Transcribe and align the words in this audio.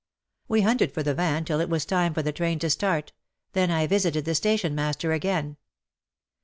We 0.47 0.61
hunted 0.61 0.91
for 0.91 1.03
the 1.03 1.13
van 1.13 1.45
till 1.45 1.59
it 1.59 1.69
was 1.69 1.85
time 1.85 2.15
for 2.15 2.23
the 2.23 2.31
train 2.31 2.57
to 2.57 2.71
start, 2.71 3.13
then 3.53 3.69
I 3.69 3.85
visited 3.85 4.25
the 4.25 4.33
station 4.33 4.73
master 4.73 5.11
again. 5.13 5.57